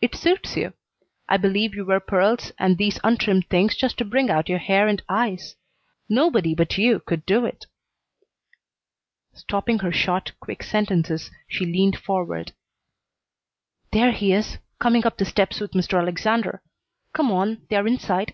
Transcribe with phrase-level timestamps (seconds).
[0.00, 0.72] It suits you.
[1.28, 4.88] I believe you wear pearls and these untrimmed things just to bring out your hair
[4.88, 5.54] and eyes.
[6.08, 7.66] Nobody but you could do it."
[9.34, 12.52] Stopping her short, quick sentences, she leaned forward.
[13.92, 15.98] "There he is, coming up the steps with Mr.
[16.00, 16.62] Alexander.
[17.12, 18.32] Come on; they're inside.